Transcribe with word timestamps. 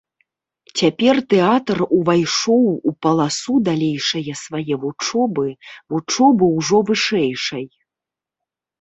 Цяпер 0.79 1.19
тэатр 1.33 1.77
увайшоў 1.97 2.63
у 2.73 2.91
паласу 3.07 3.55
далейшае 3.69 4.25
свае 4.43 4.73
вучобы, 4.87 5.47
вучобы 5.95 6.45
ўжо 6.59 6.77
вышэйшай. 6.93 7.65